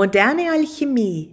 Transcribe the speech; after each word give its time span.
Moderne 0.00 0.50
Alchemie 0.50 1.28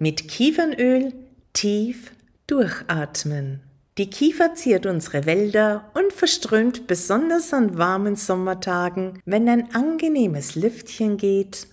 mit 0.00 0.26
Kiefernöl 0.26 1.12
tief 1.52 2.10
durchatmen. 2.48 3.60
Die 3.96 4.10
Kiefer 4.10 4.56
ziert 4.56 4.86
unsere 4.86 5.24
Wälder 5.24 5.88
und 5.94 6.12
verströmt 6.12 6.88
besonders 6.88 7.54
an 7.54 7.78
warmen 7.78 8.16
Sommertagen, 8.16 9.22
wenn 9.24 9.48
ein 9.48 9.72
angenehmes 9.72 10.56
Lüftchen 10.56 11.16
geht, 11.16 11.68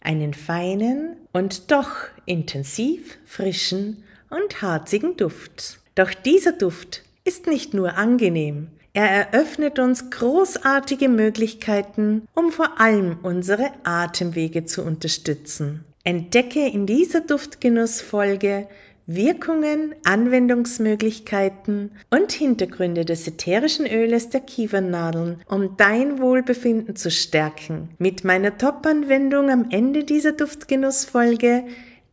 einen 0.00 0.32
feinen 0.32 1.18
und 1.34 1.70
doch 1.70 1.90
intensiv 2.24 3.18
frischen 3.26 4.02
und 4.30 4.62
harzigen 4.62 5.18
Duft. 5.18 5.80
Doch 5.96 6.14
dieser 6.14 6.52
Duft 6.52 7.02
ist 7.24 7.46
nicht 7.46 7.74
nur 7.74 7.98
angenehm, 7.98 8.68
er 8.92 9.08
eröffnet 9.08 9.78
uns 9.78 10.10
großartige 10.10 11.08
Möglichkeiten, 11.08 12.26
um 12.34 12.50
vor 12.50 12.80
allem 12.80 13.18
unsere 13.22 13.70
Atemwege 13.84 14.64
zu 14.64 14.82
unterstützen. 14.82 15.84
Entdecke 16.02 16.66
in 16.66 16.86
dieser 16.86 17.20
Duftgenussfolge 17.20 18.68
Wirkungen, 19.06 19.94
Anwendungsmöglichkeiten 20.04 21.90
und 22.10 22.32
Hintergründe 22.32 23.04
des 23.04 23.26
ätherischen 23.26 23.86
Öles 23.86 24.30
der 24.30 24.40
Kiefernadeln, 24.40 25.42
um 25.46 25.76
dein 25.76 26.18
Wohlbefinden 26.20 26.96
zu 26.96 27.10
stärken. 27.10 27.90
Mit 27.98 28.24
meiner 28.24 28.56
Top-Anwendung 28.56 29.50
am 29.50 29.66
Ende 29.70 30.04
dieser 30.04 30.32
Duftgenussfolge 30.32 31.64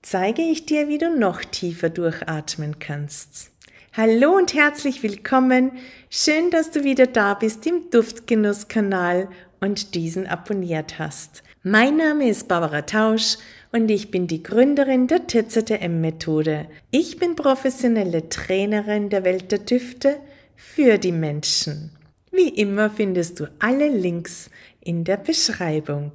zeige 0.02 0.42
ich 0.42 0.66
dir, 0.66 0.90
wie 0.90 0.98
du 0.98 1.17
noch 1.17 1.45
tiefer 1.45 1.90
durchatmen 1.90 2.80
kannst. 2.80 3.52
Hallo 3.94 4.36
und 4.36 4.54
herzlich 4.54 5.02
willkommen. 5.02 5.72
Schön, 6.09 6.52
dass 6.52 6.72
du 6.72 6.84
wieder 6.84 7.08
da 7.08 7.36
bist 7.36 7.66
im 7.66 7.90
Duftgenuss-Kanal 7.90 9.30
und 9.62 9.95
diesen 9.95 10.28
abonniert 10.28 11.00
hast. 11.00 11.44
Mein 11.64 11.98
Name 11.98 12.30
ist 12.30 12.48
Barbara 12.48 12.84
Tausch 12.84 13.38
und 13.72 13.90
ich 13.90 14.12
bin 14.12 14.28
die 14.28 14.44
Gründerin 14.44 15.08
der 15.08 15.26
TZM-Methode. 15.26 16.68
Ich 16.92 17.18
bin 17.18 17.36
professionelle 17.36 18.30
Trainerin 18.30 19.09
der 19.09 19.23
Welt 19.23 19.52
der 19.52 19.59
Düfte 19.59 20.18
für 20.56 21.00
die 21.00 21.12
Menschen. 21.12 21.92
Wie 22.31 22.50
immer 22.50 22.92
findest 22.92 23.40
du 23.40 23.50
alle 23.58 23.90
Links 23.90 24.52
in 24.81 25.04
der 25.04 25.18
Beschreibung. 25.18 26.12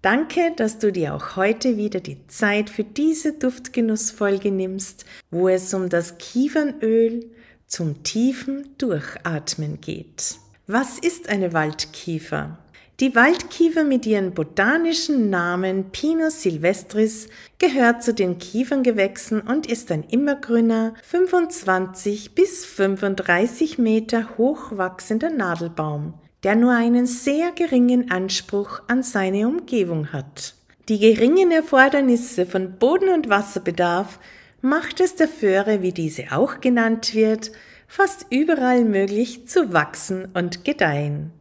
Danke, 0.00 0.52
dass 0.56 0.78
du 0.78 0.90
dir 0.90 1.14
auch 1.14 1.36
heute 1.36 1.76
wieder 1.76 2.00
die 2.00 2.26
Zeit 2.28 2.70
für 2.70 2.84
diese 2.84 3.34
Duftgenussfolge 3.34 4.50
nimmst, 4.50 5.04
wo 5.30 5.48
es 5.50 5.74
um 5.74 5.90
das 5.90 6.16
Kiefernöl 6.16 7.30
zum 7.66 8.02
tiefen 8.04 8.70
Durchatmen 8.78 9.82
geht. 9.82 10.36
Was 10.66 10.98
ist 10.98 11.28
eine 11.28 11.52
Waldkiefer? 11.52 12.58
Die 13.00 13.14
Waldkiefer 13.14 13.84
mit 13.84 14.06
ihren 14.06 14.34
botanischen 14.34 15.30
Namen 15.30 15.90
Pinus 15.90 16.42
silvestris 16.42 17.28
gehört 17.58 18.02
zu 18.02 18.12
den 18.12 18.38
Kieferngewächsen 18.38 19.40
und 19.40 19.66
ist 19.66 19.92
ein 19.92 20.02
immergrüner, 20.02 20.94
25 21.04 22.34
bis 22.34 22.64
35 22.64 23.78
Meter 23.78 24.36
hoch 24.36 24.76
wachsender 24.76 25.30
Nadelbaum 25.30 26.14
der 26.42 26.54
nur 26.54 26.72
einen 26.72 27.06
sehr 27.06 27.52
geringen 27.52 28.10
Anspruch 28.10 28.80
an 28.86 29.02
seine 29.02 29.48
Umgebung 29.48 30.12
hat. 30.12 30.54
Die 30.88 30.98
geringen 30.98 31.50
Erfordernisse 31.50 32.46
von 32.46 32.78
Boden- 32.78 33.12
und 33.12 33.28
Wasserbedarf 33.28 34.18
macht 34.60 35.00
es 35.00 35.16
der 35.16 35.28
Föhre, 35.28 35.82
wie 35.82 35.92
diese 35.92 36.32
auch 36.32 36.60
genannt 36.60 37.14
wird, 37.14 37.52
fast 37.86 38.26
überall 38.30 38.84
möglich 38.84 39.46
zu 39.48 39.72
wachsen 39.72 40.28
und 40.34 40.64
gedeihen. 40.64 41.32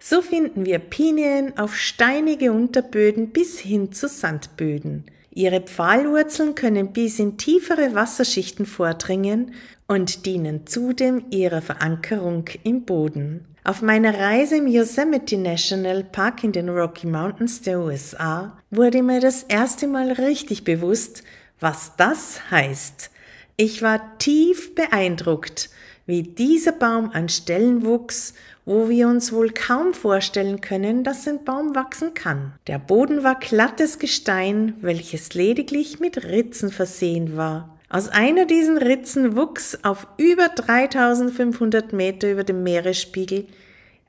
So 0.00 0.22
finden 0.22 0.64
wir 0.64 0.78
Pinien 0.78 1.58
auf 1.58 1.76
steinige 1.76 2.52
Unterböden 2.52 3.30
bis 3.30 3.58
hin 3.58 3.92
zu 3.92 4.08
Sandböden. 4.08 5.04
Ihre 5.30 5.60
Pfahlwurzeln 5.60 6.54
können 6.54 6.92
bis 6.92 7.18
in 7.18 7.36
tiefere 7.36 7.94
Wasserschichten 7.94 8.66
vordringen 8.66 9.52
und 9.86 10.26
dienen 10.26 10.66
zudem 10.66 11.24
ihrer 11.30 11.62
Verankerung 11.62 12.44
im 12.64 12.84
Boden. 12.84 13.44
Auf 13.64 13.82
meiner 13.82 14.18
Reise 14.18 14.56
im 14.56 14.66
Yosemite 14.66 15.36
National 15.36 16.04
Park 16.04 16.42
in 16.42 16.52
den 16.52 16.68
Rocky 16.68 17.06
Mountains 17.06 17.60
der 17.60 17.80
USA 17.80 18.56
wurde 18.70 19.02
mir 19.02 19.20
das 19.20 19.42
erste 19.42 19.86
Mal 19.86 20.12
richtig 20.12 20.64
bewusst, 20.64 21.22
was 21.60 21.96
das 21.96 22.50
heißt. 22.50 23.10
Ich 23.56 23.82
war 23.82 24.18
tief 24.18 24.74
beeindruckt, 24.74 25.70
wie 26.06 26.22
dieser 26.22 26.72
Baum 26.72 27.10
an 27.10 27.28
Stellen 27.28 27.84
wuchs, 27.84 28.32
wo 28.68 28.90
wir 28.90 29.08
uns 29.08 29.32
wohl 29.32 29.50
kaum 29.50 29.94
vorstellen 29.94 30.60
können, 30.60 31.02
dass 31.02 31.26
ein 31.26 31.42
Baum 31.42 31.74
wachsen 31.74 32.12
kann. 32.12 32.52
Der 32.66 32.78
Boden 32.78 33.24
war 33.24 33.36
glattes 33.36 33.98
Gestein, 33.98 34.74
welches 34.82 35.32
lediglich 35.32 36.00
mit 36.00 36.22
Ritzen 36.24 36.70
versehen 36.70 37.34
war. 37.38 37.78
Aus 37.88 38.10
einer 38.10 38.44
diesen 38.44 38.76
Ritzen 38.76 39.36
wuchs 39.38 39.78
auf 39.84 40.06
über 40.18 40.50
3500 40.50 41.94
Meter 41.94 42.30
über 42.30 42.44
dem 42.44 42.62
Meeresspiegel 42.62 43.46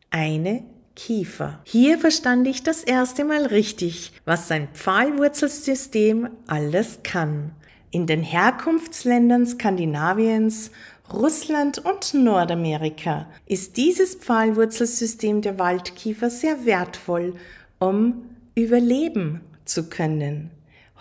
eine 0.10 0.66
Kiefer. 0.94 1.62
Hier 1.64 1.98
verstand 1.98 2.46
ich 2.46 2.62
das 2.62 2.84
erste 2.84 3.24
Mal 3.24 3.46
richtig, 3.46 4.12
was 4.26 4.50
sein 4.50 4.68
Pfahlwurzelsystem 4.74 6.32
alles 6.48 7.00
kann. 7.04 7.52
In 7.92 8.08
den 8.08 8.22
Herkunftsländern 8.22 9.48
Skandinaviens, 9.48 10.72
Russland 11.14 11.80
und 11.80 12.14
Nordamerika 12.14 13.28
ist 13.48 13.78
dieses 13.78 14.16
Pfahlwurzelsystem 14.16 15.42
der 15.42 15.58
Waldkiefer 15.58 16.30
sehr 16.30 16.66
wertvoll, 16.66 17.34
um 17.80 18.26
überleben 18.54 19.42
zu 19.66 19.90
können. 19.90 20.52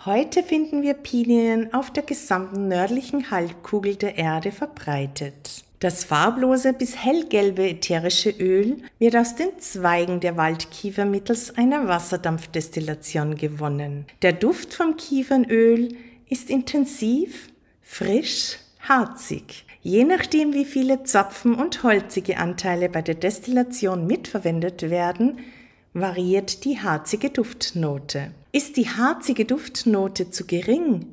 Heute 0.05 0.43
finden 0.43 0.81
wir 0.81 0.95
Pinien 0.95 1.73
auf 1.73 1.91
der 1.91 2.03
gesamten 2.03 2.67
nördlichen 2.67 3.29
Halbkugel 3.29 3.95
der 3.97 4.17
Erde 4.17 4.51
verbreitet. 4.51 5.63
Das 5.79 6.03
farblose 6.03 6.73
bis 6.73 6.97
hellgelbe 6.97 7.69
ätherische 7.69 8.31
Öl 8.31 8.77
wird 8.97 9.15
aus 9.15 9.35
den 9.35 9.59
Zweigen 9.59 10.19
der 10.19 10.35
Waldkiefer 10.35 11.05
mittels 11.05 11.55
einer 11.55 11.87
Wasserdampfdestillation 11.87 13.35
gewonnen. 13.35 14.05
Der 14.21 14.33
Duft 14.33 14.73
vom 14.73 14.97
Kiefernöl 14.97 15.95
ist 16.27 16.49
intensiv, 16.49 17.49
frisch, 17.81 18.57
harzig. 18.79 19.65
Je 19.81 20.03
nachdem, 20.03 20.53
wie 20.53 20.65
viele 20.65 21.03
Zapfen 21.03 21.55
und 21.55 21.83
holzige 21.83 22.37
Anteile 22.37 22.89
bei 22.89 23.01
der 23.01 23.15
Destillation 23.15 24.07
mitverwendet 24.07 24.89
werden, 24.89 25.39
variiert 25.93 26.65
die 26.65 26.79
harzige 26.79 27.29
Duftnote. 27.29 28.31
Ist 28.51 28.77
die 28.77 28.89
harzige 28.89 29.45
Duftnote 29.45 30.31
zu 30.31 30.45
gering, 30.45 31.05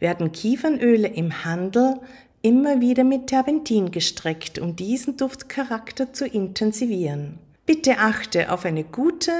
werden 0.00 0.32
Kiefernöle 0.32 1.08
im 1.08 1.44
Handel 1.44 2.00
immer 2.42 2.80
wieder 2.80 3.04
mit 3.04 3.28
Terpentin 3.28 3.90
gestreckt, 3.90 4.58
um 4.58 4.76
diesen 4.76 5.16
Duftcharakter 5.16 6.12
zu 6.12 6.26
intensivieren. 6.26 7.38
Bitte 7.66 7.98
achte 7.98 8.52
auf 8.52 8.64
eine 8.64 8.84
gute 8.84 9.32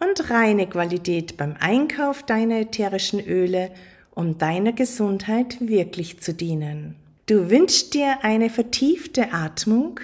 und 0.00 0.30
reine 0.30 0.66
Qualität 0.68 1.36
beim 1.36 1.54
Einkauf 1.58 2.22
deiner 2.22 2.60
ätherischen 2.60 3.20
Öle, 3.20 3.70
um 4.14 4.38
deiner 4.38 4.72
Gesundheit 4.72 5.56
wirklich 5.60 6.20
zu 6.20 6.34
dienen. 6.34 6.96
Du 7.28 7.48
wünschst 7.48 7.94
dir 7.94 8.24
eine 8.24 8.50
vertiefte 8.50 9.32
Atmung? 9.32 10.00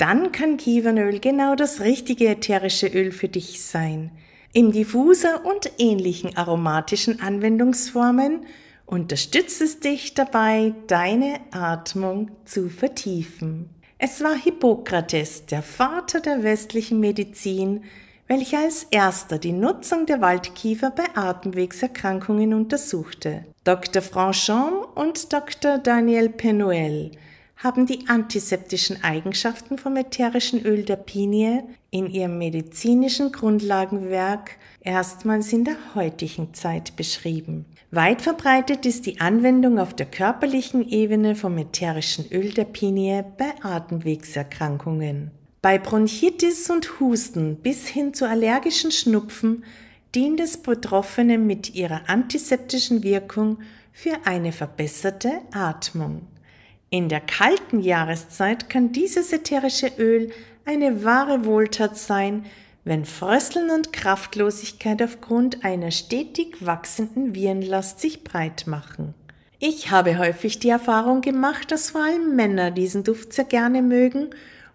dann 0.00 0.32
kann 0.32 0.56
Kiefernöl 0.56 1.20
genau 1.20 1.54
das 1.54 1.82
richtige 1.82 2.28
ätherische 2.28 2.86
Öl 2.86 3.12
für 3.12 3.28
dich 3.28 3.62
sein. 3.62 4.10
Im 4.54 4.72
Diffuser 4.72 5.44
und 5.44 5.70
ähnlichen 5.76 6.38
aromatischen 6.38 7.20
Anwendungsformen 7.20 8.46
unterstützt 8.86 9.60
es 9.60 9.78
dich 9.80 10.14
dabei, 10.14 10.72
deine 10.86 11.40
Atmung 11.50 12.30
zu 12.46 12.70
vertiefen. 12.70 13.68
Es 13.98 14.22
war 14.24 14.34
Hippokrates, 14.34 15.44
der 15.44 15.62
Vater 15.62 16.20
der 16.20 16.42
westlichen 16.44 16.98
Medizin, 16.98 17.84
welcher 18.30 18.60
als 18.60 18.86
erster 18.92 19.38
die 19.38 19.50
Nutzung 19.50 20.06
der 20.06 20.20
Waldkiefer 20.20 20.92
bei 20.92 21.02
Atemwegserkrankungen 21.16 22.54
untersuchte. 22.54 23.44
Dr. 23.64 24.02
Franchon 24.02 24.84
und 24.94 25.32
Dr. 25.32 25.78
Daniel 25.78 26.28
Penuel 26.28 27.10
haben 27.56 27.86
die 27.86 28.06
antiseptischen 28.06 29.02
Eigenschaften 29.02 29.78
vom 29.78 29.96
ätherischen 29.96 30.64
Öl 30.64 30.84
der 30.84 30.94
Pinie 30.94 31.64
in 31.90 32.06
ihrem 32.08 32.38
medizinischen 32.38 33.32
Grundlagenwerk 33.32 34.52
erstmals 34.80 35.52
in 35.52 35.64
der 35.64 35.96
heutigen 35.96 36.54
Zeit 36.54 36.94
beschrieben. 36.94 37.66
Weit 37.90 38.22
verbreitet 38.22 38.86
ist 38.86 39.06
die 39.06 39.20
Anwendung 39.20 39.80
auf 39.80 39.92
der 39.92 40.06
körperlichen 40.06 40.88
Ebene 40.88 41.34
vom 41.34 41.58
ätherischen 41.58 42.30
Öl 42.30 42.52
der 42.52 42.66
Pinie 42.66 43.24
bei 43.36 43.52
Atemwegserkrankungen. 43.60 45.32
Bei 45.62 45.78
Bronchitis 45.78 46.70
und 46.70 47.00
Husten 47.00 47.56
bis 47.56 47.86
hin 47.86 48.14
zu 48.14 48.26
allergischen 48.26 48.90
Schnupfen 48.90 49.64
dient 50.14 50.40
es 50.40 50.56
Betroffenen 50.56 51.46
mit 51.46 51.74
ihrer 51.74 52.08
antiseptischen 52.08 53.02
Wirkung 53.02 53.58
für 53.92 54.16
eine 54.24 54.52
verbesserte 54.52 55.32
Atmung. 55.52 56.26
In 56.88 57.10
der 57.10 57.20
kalten 57.20 57.80
Jahreszeit 57.80 58.70
kann 58.70 58.92
dieses 58.92 59.34
ätherische 59.34 59.92
Öl 59.98 60.30
eine 60.64 61.04
wahre 61.04 61.44
Wohltat 61.44 61.98
sein, 61.98 62.46
wenn 62.84 63.04
Frösteln 63.04 63.68
und 63.68 63.92
Kraftlosigkeit 63.92 65.02
aufgrund 65.02 65.62
einer 65.62 65.90
stetig 65.90 66.64
wachsenden 66.64 67.34
Virenlast 67.34 68.00
sich 68.00 68.24
breit 68.24 68.66
machen. 68.66 69.12
Ich 69.58 69.90
habe 69.90 70.16
häufig 70.16 70.58
die 70.58 70.70
Erfahrung 70.70 71.20
gemacht, 71.20 71.70
dass 71.70 71.90
vor 71.90 72.02
allem 72.02 72.34
Männer 72.34 72.70
diesen 72.70 73.04
Duft 73.04 73.34
sehr 73.34 73.44
gerne 73.44 73.82
mögen 73.82 74.30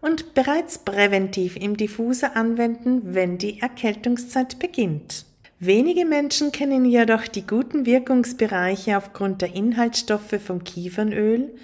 und 0.06 0.36
bereits 0.36 0.78
präventiv 0.78 1.56
im 1.56 1.78
Diffuser 1.78 2.36
anwenden, 2.36 3.16
wenn 3.16 3.40
die 3.40 3.60
Erkältungszeit 3.60 4.60
beginnt. 4.60 5.25
Wenige 5.57 6.06
Menschen 6.06 6.52
kennen 6.52 6.86
jedoch 6.86 7.28
die 7.28 7.48
guten 7.48 7.88
Wirkungsbereiche 7.88 8.98
aufgrund 8.98 9.42
der 9.42 9.56
Inhaltsstoffe 9.56 10.36
vom 10.46 10.63
Kiefernöl 10.63 11.56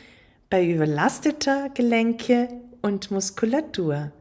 bei 0.50 0.68
überlasteter 0.68 1.70
Gelenke 1.70 2.48
und 2.82 3.12
Muskulatur. 3.12 4.12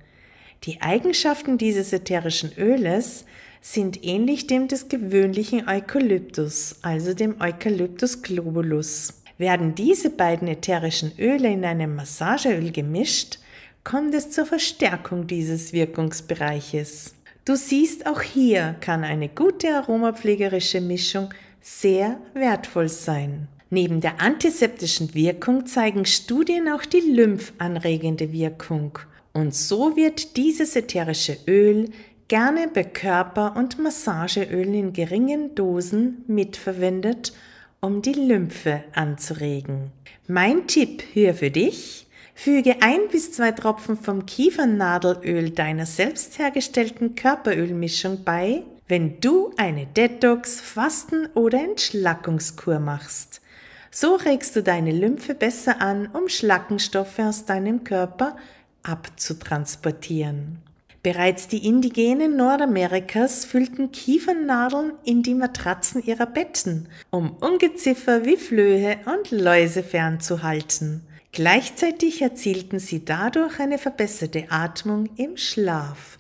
Die 0.65 0.83
Eigenschaften 0.83 1.57
dieses 1.57 1.95
ätherischen 1.95 2.53
Öles 2.59 3.25
sind 3.63 4.05
ähnlich 4.05 4.47
dem 4.47 4.69
des 4.69 4.89
gewöhnlichen 4.89 5.67
Eukalyptus, 5.67 6.77
also 6.83 7.15
dem 7.15 7.41
Eucalyptus 7.41 8.21
globulus. 8.21 9.23
Werden 9.39 9.75
diese 9.75 10.11
beiden 10.11 10.47
ätherischen 10.47 11.13
Öle 11.19 11.49
in 11.49 11.65
einem 11.65 11.97
Massageöl 11.97 12.71
gemischt, 12.71 13.39
kommt 13.85 14.15
es 14.15 14.31
zur 14.31 14.47
Verstärkung 14.47 15.27
dieses 15.27 15.73
Wirkungsbereiches. 15.73 17.15
Du 17.45 17.57
siehst, 17.57 18.07
auch 18.07 18.21
hier 18.21 18.77
kann 18.81 19.03
eine 19.03 19.29
gute 19.29 19.75
aromapflegerische 19.75 20.81
Mischung 20.81 21.31
sehr 21.61 22.19
wertvoll 22.35 22.89
sein. 22.89 23.49
Neben 23.71 24.01
der 24.01 24.21
antiseptischen 24.21 25.15
Wirkung 25.15 25.67
zeigen 25.67 26.05
Studien 26.05 26.69
auch 26.69 26.85
die 26.85 27.01
lymphanregende 27.01 28.33
Wirkung. 28.33 28.99
Und 29.33 29.55
so 29.55 29.97
wird 29.97 30.37
dieses 30.37 30.75
ätherische 30.75 31.39
Öl 31.47 31.91
gerne 32.27 32.69
bei 32.73 32.85
Körper- 32.85 33.57
und 33.57 33.79
Massageölen 33.79 34.75
in 34.75 34.93
geringen 34.93 35.55
Dosen 35.55 36.25
mitverwendet, 36.27 37.33
um 37.81 38.03
die 38.03 38.13
Lymphe 38.13 38.85
anzuregen. 38.93 39.93
Mein 40.27 40.67
Tipp 40.67 41.03
hier 41.13 41.35
für 41.35 41.51
dich, 41.51 42.07
Füge 42.43 42.77
ein 42.81 43.01
bis 43.13 43.33
zwei 43.33 43.53
Tropfen 43.53 43.99
vom 43.99 44.25
Kiefernadelöl 44.25 45.51
deiner 45.51 45.85
selbst 45.85 46.39
hergestellten 46.39 47.15
Körperölmischung 47.15 48.25
bei, 48.25 48.63
wenn 48.89 49.21
du 49.21 49.53
eine 49.59 49.85
Detox, 49.85 50.59
Fasten 50.59 51.27
oder 51.35 51.63
Entschlackungskur 51.63 52.79
machst. 52.79 53.43
So 53.91 54.15
regst 54.15 54.57
du 54.57 54.63
deine 54.63 54.91
Lymphe 54.91 55.35
besser 55.35 55.83
an, 55.83 56.09
um 56.15 56.31
Schlackenstoffe 56.31 57.19
aus 57.19 57.45
deinem 57.45 57.85
Körper 57.85 58.39
abzutransportieren. 58.85 60.61
Bereits 61.03 61.47
die 61.47 61.67
Indigenen 61.67 62.39
Nordamerikas 62.39 63.45
füllten 63.45 63.93
Kiefernadeln 63.93 64.93
in 65.05 65.23
die 65.23 65.35
Matratzen 65.35 66.03
ihrer 66.03 66.25
Betten, 66.25 66.89
um 67.11 67.37
Ungeziefer 67.37 68.25
wie 68.25 68.39
Flöhe 68.39 68.97
und 69.05 69.31
Läuse 69.31 69.83
fernzuhalten. 69.83 71.03
Gleichzeitig 71.33 72.23
erzielten 72.23 72.81
sie 72.81 73.05
dadurch 73.05 73.61
eine 73.61 73.79
verbesserte 73.79 74.47
Atmung 74.51 75.09
im 75.17 75.37
Schlaf. 75.37 76.19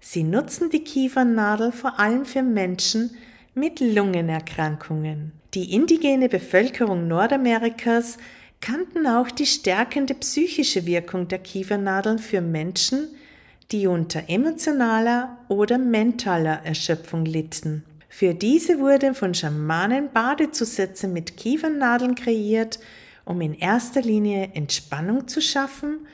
Sie 0.00 0.24
nutzen 0.24 0.70
die 0.70 0.82
Kiefernadel 0.82 1.72
vor 1.72 1.98
allem 2.00 2.24
für 2.24 2.42
Menschen 2.42 3.16
mit 3.54 3.80
Lungenerkrankungen. 3.80 5.32
Die 5.54 5.74
indigene 5.74 6.28
Bevölkerung 6.28 7.08
Nordamerikas 7.08 8.18
kannten 8.60 9.06
auch 9.06 9.30
die 9.30 9.46
stärkende 9.46 10.14
psychische 10.14 10.86
Wirkung 10.86 11.28
der 11.28 11.38
Kiefernadeln 11.38 12.18
für 12.18 12.40
Menschen, 12.40 13.08
die 13.70 13.86
unter 13.86 14.28
emotionaler 14.28 15.38
oder 15.48 15.78
mentaler 15.78 16.62
Erschöpfung 16.64 17.24
litten. 17.24 17.84
Für 18.08 18.34
diese 18.34 18.78
wurden 18.78 19.14
von 19.14 19.34
Schamanen 19.34 20.10
Badezusätze 20.12 21.06
mit 21.06 21.36
Kiefernadeln 21.36 22.14
kreiert, 22.14 22.78
um 23.28 23.42
in 23.42 23.54
erster 23.54 24.00
Linie 24.00 24.50
Entspannung 24.54 25.28
zu 25.28 25.42
schaffen 25.42 26.06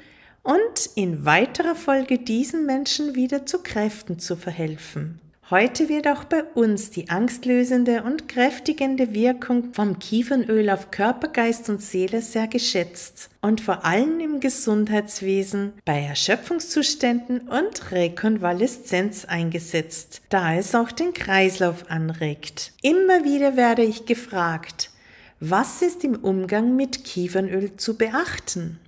und 0.42 0.90
in 0.96 1.24
weiterer 1.24 1.76
Folge 1.76 2.18
diesen 2.18 2.66
Menschen 2.66 3.14
wieder 3.14 3.46
zu 3.46 3.62
Kräften 3.62 4.18
zu 4.18 4.36
verhelfen. 4.36 5.20
Heute 5.50 5.90
wird 5.90 6.08
auch 6.08 6.24
bei 6.24 6.42
uns 6.42 6.90
die 6.90 7.10
angstlösende 7.10 8.02
und 8.02 8.28
kräftigende 8.28 9.14
Wirkung 9.14 9.74
vom 9.74 9.98
Kiefernöl 9.98 10.70
auf 10.70 10.90
Körper, 10.90 11.28
Geist 11.28 11.68
und 11.68 11.82
Seele 11.82 12.22
sehr 12.22 12.48
geschätzt 12.48 13.28
und 13.42 13.60
vor 13.60 13.84
allem 13.84 14.20
im 14.20 14.40
Gesundheitswesen 14.40 15.74
bei 15.84 16.00
Erschöpfungszuständen 16.00 17.42
und 17.42 17.92
Rekonvaleszenz 17.92 19.26
eingesetzt, 19.26 20.22
da 20.30 20.54
es 20.54 20.74
auch 20.74 20.90
den 20.90 21.12
Kreislauf 21.12 21.90
anregt. 21.90 22.72
Immer 22.82 23.24
wieder 23.24 23.56
werde 23.56 23.82
ich 23.82 24.06
gefragt, 24.06 24.90
was 25.50 25.82
ist 25.82 26.04
im 26.04 26.16
Umgang 26.16 26.74
mit 26.74 27.04
Kiefernöl 27.04 27.76
zu 27.76 27.98
beachten? 27.98 28.78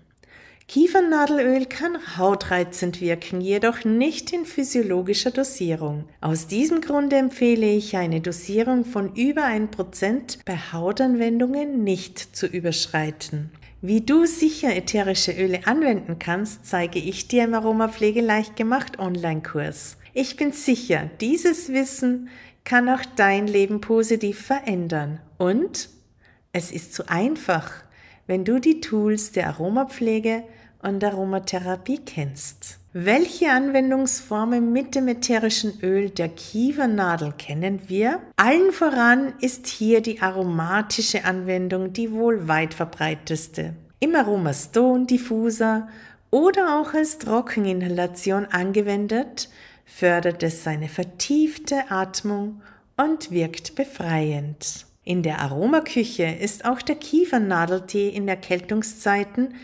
Kiefernadelöl 0.69 1.67
kann 1.67 1.99
hautreizend 2.17 3.03
wirken, 3.03 3.43
jedoch 3.43 3.85
nicht 3.85 4.33
in 4.33 4.47
physiologischer 4.47 5.33
Dosierung. 5.33 6.09
Aus 6.23 6.47
diesem 6.47 6.81
Grunde 6.81 7.17
empfehle 7.17 7.71
ich 7.71 7.97
eine 7.97 8.23
Dosierung 8.23 8.87
von 8.87 9.15
über 9.15 9.43
1% 9.45 10.39
bei 10.47 10.57
Hautanwendungen 10.73 11.85
nicht 11.85 12.35
zu 12.35 12.47
überschreiten. 12.47 13.51
Wie 13.83 14.01
du 14.01 14.25
sicher 14.25 14.75
ätherische 14.75 15.33
Öle 15.33 15.67
anwenden 15.67 16.19
kannst, 16.19 16.65
zeige 16.65 16.99
ich 16.99 17.29
dir 17.29 17.45
im 17.45 17.53
Aromapflege 17.53 18.23
leicht 18.23 18.57
gemacht 18.57 18.99
Online-Kurs. 18.99 19.99
Ich 20.15 20.37
bin 20.37 20.53
sicher, 20.53 21.11
dieses 21.21 21.71
Wissen 21.71 22.31
kann 22.65 22.89
auch 22.89 23.03
dein 23.15 23.47
Leben 23.47 23.83
positiv 23.83 24.41
verändern 24.41 25.21
und 25.37 25.91
es 26.57 26.73
ist 26.73 26.95
zu 26.95 27.07
einfach, 27.11 27.71
wenn 28.27 28.47
du 28.47 28.59
die 28.59 28.81
Tools 28.81 29.31
der 29.31 29.49
Aromapflege 29.49 30.43
und 30.81 31.05
Aromatherapie 31.05 31.99
kennst. 31.99 32.79
Welche 32.95 33.51
Anwendungsformen 33.51 34.73
mit 34.73 34.95
dem 34.95 35.07
ätherischen 35.07 35.79
Öl 35.83 36.09
der 36.09 36.31
Kiefernadel 36.31 37.35
kennen 37.37 37.83
wir? 37.89 38.23
Allen 38.37 38.73
voran 38.73 39.35
ist 39.43 39.67
hier 39.67 40.01
die 40.01 40.23
aromatische 40.23 41.27
Anwendung 41.27 41.93
die 41.93 42.11
wohl 42.11 42.49
weit 42.49 42.73
verbreiteste. 42.73 43.75
Im 44.01 44.15
Aromastone 44.15 45.05
Diffuser 45.05 45.89
oder 46.31 46.81
auch 46.81 46.95
als 46.95 47.19
Trockeninhalation 47.19 48.47
angewendet, 48.47 49.51
fördert 49.85 50.43
es 50.43 50.65
seine 50.65 50.89
vertiefte 50.89 51.91
Atmung 51.91 52.63
und 52.97 53.31
wirkt 53.31 53.75
befreiend. 53.75 54.87
In 55.09 55.23
der 55.23 55.39
Aromaküche 55.39 56.25
ist 56.25 56.65
auch 56.65 56.83
der 56.83 56.97
Kiefernadeltee 56.97 58.09
in 58.09 58.27
Erkältungszeiten 58.27 59.55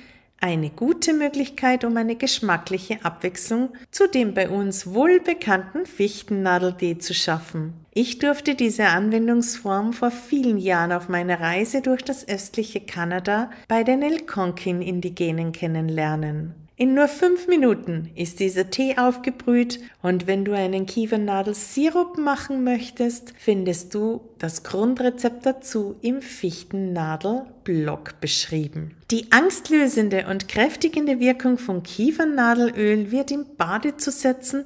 eine 0.40 0.70
gute 0.70 1.14
Möglichkeit, 1.14 1.82
um 1.82 1.96
eine 1.96 2.14
geschmackliche 2.14 3.04
Abwechslung 3.04 3.70
zu 3.90 4.08
dem 4.08 4.34
bei 4.34 4.48
uns 4.48 4.86
wohl 4.94 5.18
bekannten 5.18 5.84
Fichtennadeltee 5.84 6.98
zu 6.98 7.12
schaffen. 7.12 7.72
Ich 7.92 8.20
durfte 8.20 8.54
diese 8.54 8.86
Anwendungsform 8.86 9.92
vor 9.92 10.12
vielen 10.12 10.58
Jahren 10.58 10.92
auf 10.92 11.08
meiner 11.08 11.40
Reise 11.40 11.82
durch 11.82 12.02
das 12.02 12.28
östliche 12.28 12.80
Kanada 12.80 13.50
bei 13.66 13.82
den 13.82 14.04
Algonquin-Indigenen 14.04 15.50
kennenlernen. 15.50 16.61
In 16.82 16.94
nur 16.94 17.06
fünf 17.06 17.46
Minuten 17.46 18.10
ist 18.16 18.40
dieser 18.40 18.68
Tee 18.68 18.98
aufgebrüht 18.98 19.78
und 20.02 20.26
wenn 20.26 20.44
du 20.44 20.50
einen 20.50 20.84
Kiefernadelsirup 20.84 22.18
machen 22.18 22.64
möchtest, 22.64 23.34
findest 23.38 23.94
du 23.94 24.20
das 24.40 24.64
Grundrezept 24.64 25.46
dazu 25.46 25.94
im 26.02 26.20
Fichtennadel-Blog 26.20 28.20
beschrieben. 28.20 28.96
Die 29.12 29.30
angstlösende 29.30 30.26
und 30.28 30.48
kräftigende 30.48 31.20
Wirkung 31.20 31.56
von 31.56 31.84
Kiefernadelöl 31.84 33.12
wird 33.12 33.30
im 33.30 33.46
Bade 33.56 33.96
zu 33.96 34.10
setzen, 34.10 34.64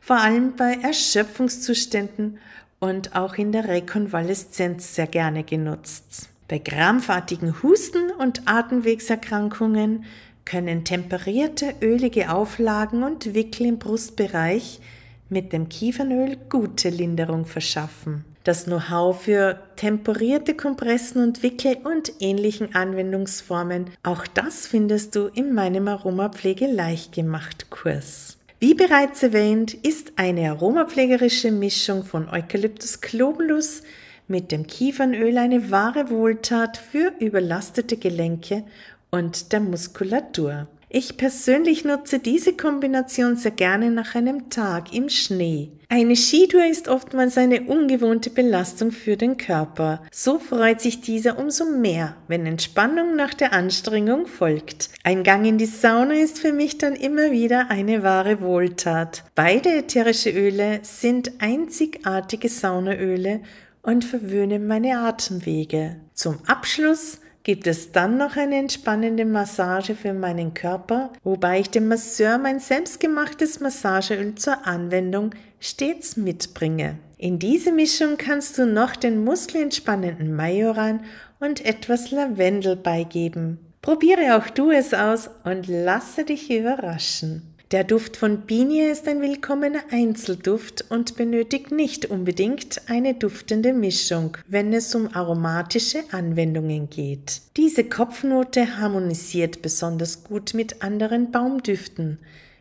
vor 0.00 0.18
allem 0.18 0.54
bei 0.54 0.78
Erschöpfungszuständen 0.80 2.38
und 2.78 3.16
auch 3.16 3.34
in 3.34 3.50
der 3.50 3.66
Rekonvaleszenz 3.66 4.94
sehr 4.94 5.08
gerne 5.08 5.42
genutzt. 5.42 6.28
Bei 6.46 6.60
krampfartigen 6.60 7.60
Husten 7.64 8.12
und 8.12 8.42
Atemwegserkrankungen 8.46 10.04
können 10.46 10.84
temperierte 10.84 11.74
ölige 11.82 12.32
Auflagen 12.32 13.02
und 13.02 13.34
Wickel 13.34 13.66
im 13.66 13.78
Brustbereich 13.78 14.80
mit 15.28 15.52
dem 15.52 15.68
Kiefernöl 15.68 16.38
gute 16.48 16.88
Linderung 16.88 17.44
verschaffen. 17.44 18.24
Das 18.44 18.64
Know-how 18.64 19.20
für 19.20 19.58
temporierte 19.74 20.54
Kompressen 20.54 21.20
und 21.20 21.42
Wickel 21.42 21.78
und 21.82 22.12
ähnlichen 22.20 22.76
Anwendungsformen, 22.76 23.86
auch 24.04 24.24
das 24.28 24.68
findest 24.68 25.16
du 25.16 25.26
in 25.26 25.52
meinem 25.52 25.88
Aromapflege 25.88 26.68
leicht 26.68 27.12
gemacht 27.12 27.70
Kurs. 27.70 28.38
Wie 28.60 28.74
bereits 28.74 29.24
erwähnt, 29.24 29.74
ist 29.74 30.12
eine 30.14 30.50
aromapflegerische 30.50 31.50
Mischung 31.50 32.04
von 32.04 32.28
Eucalyptus 32.28 33.00
globulus 33.00 33.82
mit 34.28 34.50
dem 34.50 34.66
Kiefernöl 34.66 35.38
eine 35.38 35.70
wahre 35.70 36.08
Wohltat 36.10 36.76
für 36.76 37.12
überlastete 37.18 37.96
Gelenke 37.96 38.64
und 39.10 39.52
der 39.52 39.60
Muskulatur. 39.60 40.68
Ich 40.88 41.16
persönlich 41.16 41.84
nutze 41.84 42.20
diese 42.20 42.52
Kombination 42.52 43.36
sehr 43.36 43.50
gerne 43.50 43.90
nach 43.90 44.14
einem 44.14 44.50
Tag 44.50 44.94
im 44.94 45.08
Schnee. 45.08 45.72
Eine 45.88 46.14
Skitour 46.14 46.64
ist 46.64 46.88
oftmals 46.88 47.36
eine 47.36 47.62
ungewohnte 47.62 48.30
Belastung 48.30 48.92
für 48.92 49.16
den 49.16 49.36
Körper. 49.36 50.00
So 50.12 50.38
freut 50.38 50.80
sich 50.80 51.00
dieser 51.00 51.38
umso 51.38 51.64
mehr, 51.64 52.16
wenn 52.28 52.46
Entspannung 52.46 53.16
nach 53.16 53.34
der 53.34 53.52
Anstrengung 53.52 54.26
folgt. 54.26 54.90
Ein 55.02 55.24
Gang 55.24 55.44
in 55.44 55.58
die 55.58 55.66
Sauna 55.66 56.14
ist 56.14 56.38
für 56.38 56.52
mich 56.52 56.78
dann 56.78 56.94
immer 56.94 57.32
wieder 57.32 57.68
eine 57.68 58.04
wahre 58.04 58.40
Wohltat. 58.40 59.24
Beide 59.34 59.70
ätherische 59.70 60.30
Öle 60.30 60.80
sind 60.82 61.32
einzigartige 61.40 62.48
Saunaöle 62.48 63.40
und 63.82 64.04
verwöhnen 64.04 64.66
meine 64.66 64.98
Atemwege. 65.00 65.96
Zum 66.14 66.38
Abschluss 66.46 67.20
gibt 67.46 67.68
es 67.68 67.92
dann 67.92 68.16
noch 68.16 68.36
eine 68.36 68.56
entspannende 68.56 69.24
Massage 69.24 69.94
für 69.94 70.12
meinen 70.12 70.52
Körper, 70.52 71.12
wobei 71.22 71.60
ich 71.60 71.70
dem 71.70 71.86
Masseur 71.86 72.38
mein 72.38 72.58
selbstgemachtes 72.58 73.60
Massageöl 73.60 74.34
zur 74.34 74.66
Anwendung 74.66 75.30
stets 75.60 76.16
mitbringe. 76.16 76.98
In 77.18 77.38
diese 77.38 77.70
Mischung 77.70 78.16
kannst 78.16 78.58
du 78.58 78.66
noch 78.66 78.96
den 78.96 79.22
muskelentspannenden 79.22 80.34
Majoran 80.34 81.04
und 81.38 81.64
etwas 81.64 82.10
Lavendel 82.10 82.74
beigeben. 82.74 83.60
Probiere 83.80 84.36
auch 84.36 84.50
du 84.50 84.72
es 84.72 84.92
aus 84.92 85.30
und 85.44 85.68
lasse 85.68 86.24
dich 86.24 86.50
überraschen. 86.50 87.54
Der 87.72 87.82
Duft 87.82 88.16
von 88.16 88.42
Binie 88.42 88.92
ist 88.92 89.08
ein 89.08 89.20
willkommener 89.20 89.80
Einzelduft 89.90 90.84
und 90.88 91.16
benötigt 91.16 91.72
nicht 91.72 92.06
unbedingt 92.06 92.82
eine 92.88 93.14
duftende 93.14 93.72
Mischung, 93.72 94.36
wenn 94.46 94.72
es 94.72 94.94
um 94.94 95.12
aromatische 95.12 96.04
Anwendungen 96.12 96.88
geht. 96.88 97.42
Diese 97.56 97.82
Kopfnote 97.82 98.78
harmonisiert 98.78 99.62
besonders 99.62 100.22
gut 100.22 100.54
mit 100.54 100.80
anderen 100.84 101.32
Baumdüften 101.32 102.18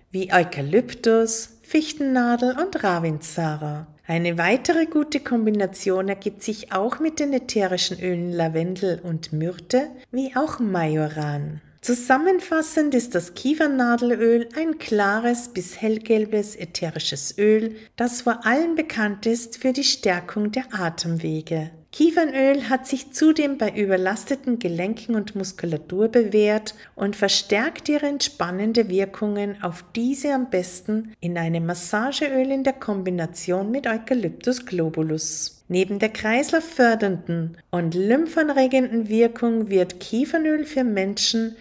wie 0.10 0.34
Eukalyptus, 0.34 1.50
Fichtennadel 1.62 2.58
und 2.58 2.84
Ravensara. 2.84 3.86
Eine 4.08 4.40
weitere 4.40 4.88
gute 4.88 5.20
Kombination 5.20 6.10
ergibt 6.10 6.42
sich 6.42 6.72
auch 6.72 7.00
mit 7.00 7.20
den 7.20 7.32
ätherischen 7.32 8.00
Ölen 8.00 8.32
Lavendel 8.32 9.02
und 9.04 9.34
Myrte, 9.34 9.88
wie 10.10 10.36
auch 10.36 10.58
Majoran. 10.58 11.62
Zusammenfassend 11.86 12.96
ist 12.96 13.14
das 13.14 13.36
Kiefernadelöl 13.36 14.50
ein 14.58 14.80
klares 14.80 15.50
bis 15.50 15.80
hellgelbes 15.80 16.56
ätherisches 16.56 17.38
Öl, 17.38 17.76
das 17.96 18.22
vor 18.22 18.44
allem 18.44 18.74
bekannt 18.74 19.28
ist 19.28 19.60
für 19.60 19.72
die 19.72 19.84
Stärkung 19.84 20.52
der 20.52 20.64
Atemwege. 20.72 21.70
Kiefernöl 21.92 22.70
hat 22.70 22.88
sich 22.88 23.14
zudem 23.14 23.60
bei 23.60 23.70
überlasteten 23.70 24.58
Gelenken 24.58 25.14
und 25.14 25.36
Muskulatur 25.36 26.08
bewährt 26.08 26.74
und 26.96 27.16
verstärkt 27.16 27.88
ihre 27.88 28.08
entspannende 28.08 28.90
Wirkungen 28.90 29.62
auf 29.62 29.86
diese 29.96 30.34
am 30.34 30.50
besten 30.50 31.14
in 31.20 31.38
einem 31.38 31.68
Massageöl 31.68 32.50
in 32.50 32.64
der 32.64 32.74
Kombination 32.74 33.70
mit 33.70 33.86
Eucalyptus 33.86 34.66
globulus. 34.66 35.64
Neben 35.68 36.00
der 36.00 36.10
kreislauffördernden 36.10 37.58
und 37.70 37.94
lymphanregenden 37.94 39.08
Wirkung 39.08 39.70
wird 39.70 40.00
Kiefernöl 40.00 40.66
für 40.66 40.84
Menschen 40.84 41.56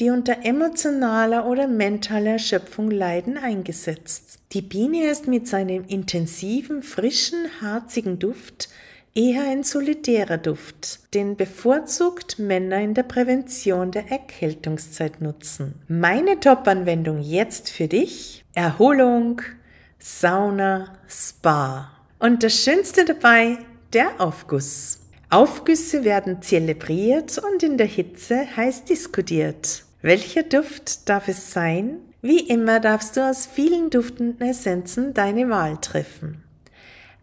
die 0.00 0.10
unter 0.10 0.44
emotionaler 0.44 1.46
oder 1.46 1.68
mentaler 1.68 2.32
Erschöpfung 2.32 2.90
leiden, 2.90 3.36
eingesetzt. 3.36 4.38
Die 4.52 4.62
Biene 4.62 5.04
ist 5.04 5.28
mit 5.28 5.46
seinem 5.46 5.84
intensiven, 5.86 6.82
frischen, 6.82 7.38
harzigen 7.60 8.18
Duft 8.18 8.70
eher 9.14 9.42
ein 9.44 9.62
solitärer 9.62 10.38
Duft, 10.38 11.00
den 11.14 11.36
bevorzugt 11.36 12.38
Männer 12.38 12.80
in 12.80 12.94
der 12.94 13.02
Prävention 13.02 13.90
der 13.90 14.10
Erkältungszeit 14.10 15.20
nutzen. 15.20 15.74
Meine 15.88 16.40
Top-Anwendung 16.40 17.20
jetzt 17.20 17.68
für 17.70 17.88
dich: 17.88 18.44
Erholung, 18.54 19.42
Sauna, 19.98 20.96
Spa. 21.08 21.90
Und 22.18 22.42
das 22.42 22.54
Schönste 22.54 23.04
dabei, 23.04 23.58
der 23.92 24.20
Aufguss. 24.20 25.00
Aufgüsse 25.28 26.04
werden 26.04 26.42
zelebriert 26.42 27.38
und 27.38 27.62
in 27.62 27.76
der 27.76 27.86
Hitze 27.86 28.46
heiß 28.56 28.84
diskutiert. 28.84 29.84
Welcher 30.02 30.44
Duft 30.44 31.10
darf 31.10 31.28
es 31.28 31.52
sein? 31.52 31.98
Wie 32.22 32.48
immer 32.48 32.80
darfst 32.80 33.18
du 33.18 33.20
aus 33.20 33.44
vielen 33.44 33.90
duftenden 33.90 34.48
Essenzen 34.48 35.12
deine 35.12 35.50
Wahl 35.50 35.76
treffen. 35.78 36.42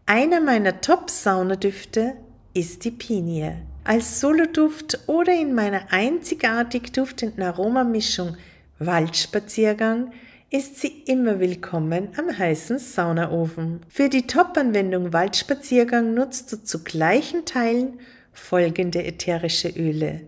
Einer 0.05 0.41
meiner 0.41 0.79
Top-Saunadüfte 0.79 2.13
ist 2.53 2.85
die 2.85 2.91
Pinie. 2.91 3.57
Als 3.83 4.19
Soloduft 4.19 4.99
oder 5.07 5.33
in 5.33 5.55
meiner 5.55 5.91
einzigartig 5.91 6.91
duftenden 6.91 7.41
Aromamischung 7.41 8.37
Waldspaziergang 8.77 10.11
ist 10.51 10.79
sie 10.79 11.01
immer 11.07 11.39
willkommen 11.39 12.09
am 12.15 12.37
heißen 12.37 12.77
Saunaofen. 12.77 13.81
Für 13.89 14.07
die 14.07 14.27
Top-Anwendung 14.27 15.13
Waldspaziergang 15.13 16.13
nutzt 16.13 16.51
du 16.53 16.63
zu 16.63 16.83
gleichen 16.83 17.43
Teilen 17.43 17.99
folgende 18.33 19.03
ätherische 19.03 19.69
Öle. 19.69 20.21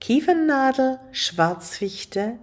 Kiefernadel, 0.00 0.98
Schwarzfichte 1.12 2.38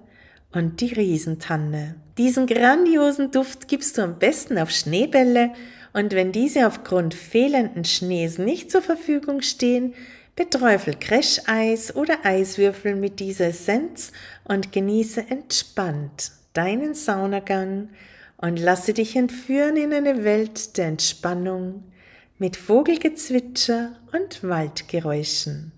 und 0.51 0.81
die 0.81 0.93
Riesentanne. 0.93 1.95
Diesen 2.17 2.47
grandiosen 2.47 3.31
Duft 3.31 3.67
gibst 3.67 3.97
du 3.97 4.01
am 4.01 4.19
besten 4.19 4.57
auf 4.57 4.69
Schneebälle 4.69 5.51
und 5.93 6.13
wenn 6.13 6.31
diese 6.31 6.67
aufgrund 6.67 7.13
fehlenden 7.13 7.85
Schnees 7.85 8.37
nicht 8.37 8.71
zur 8.71 8.81
Verfügung 8.81 9.41
stehen, 9.41 9.93
beträufel 10.35 10.95
Crasheis 10.99 11.95
oder 11.95 12.25
Eiswürfel 12.25 12.95
mit 12.95 13.19
dieser 13.19 13.47
Essenz 13.47 14.11
und 14.43 14.71
genieße 14.71 15.25
entspannt 15.29 16.31
deinen 16.53 16.93
Saunagang 16.93 17.89
und 18.37 18.59
lasse 18.59 18.93
dich 18.93 19.15
entführen 19.15 19.77
in 19.77 19.93
eine 19.93 20.23
Welt 20.23 20.77
der 20.77 20.87
Entspannung 20.87 21.83
mit 22.37 22.55
Vogelgezwitscher 22.55 23.93
und 24.11 24.43
Waldgeräuschen. 24.43 25.71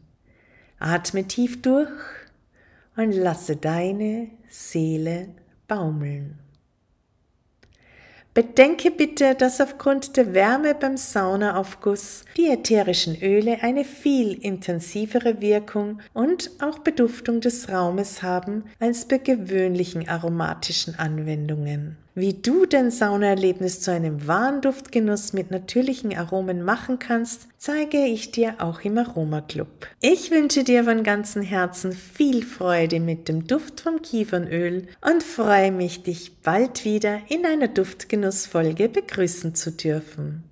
Atme 0.79 1.27
tief 1.27 1.61
durch 1.61 1.89
und 2.95 3.11
lasse 3.11 3.55
deine 3.55 4.29
Seele 4.49 5.29
baumeln. 5.67 6.39
Bedenke 8.35 8.91
bitte, 8.91 9.33
dass 9.33 9.61
aufgrund 9.61 10.17
der 10.17 10.33
Wärme 10.33 10.75
beim 10.75 10.97
Saunaaufguss 10.97 12.25
die 12.35 12.49
ätherischen 12.49 13.15
Öle 13.21 13.63
eine 13.63 13.85
viel 13.85 14.33
intensivere 14.33 15.39
Wirkung 15.39 16.01
und 16.13 16.51
auch 16.59 16.79
Beduftung 16.79 17.39
des 17.39 17.69
Raumes 17.69 18.23
haben 18.23 18.65
als 18.81 19.07
bei 19.07 19.19
gewöhnlichen 19.19 20.09
aromatischen 20.09 20.99
Anwendungen. 20.99 21.95
Wie 22.17 22.33
du 22.33 22.65
dein 22.65 22.91
Saunaerlebnis 22.91 23.81
zu 23.81 23.91
einem 23.91 24.25
wahren 24.25 24.61
Duftgenuss 24.61 25.33
mit 25.33 25.51
natürlichen 25.51 26.15
Aromen 26.15 26.61
machen 26.63 26.97
kannst, 26.97 27.49
zeige 27.57 28.05
ich 28.05 28.31
dir 28.31 28.55
auch 28.59 28.85
im 28.85 28.97
Aroma 28.97 29.41
Club. 29.41 29.87
Ich 29.99 30.31
wünsche 30.31 30.63
dir 30.63 30.85
von 30.85 31.03
ganzem 31.03 31.41
Herzen 31.41 31.91
viel 31.91 32.45
Freude 32.45 33.01
mit 33.01 33.27
dem 33.27 33.47
Duft 33.47 33.81
vom 33.81 34.01
Kiefernöl 34.01 34.87
und 35.01 35.23
freue 35.23 35.73
mich, 35.73 36.03
dich 36.03 36.37
bald 36.41 36.85
wieder 36.85 37.19
in 37.27 37.45
einer 37.45 37.67
Duftgenussfolge 37.67 38.87
begrüßen 38.87 39.53
zu 39.53 39.71
dürfen. 39.71 40.45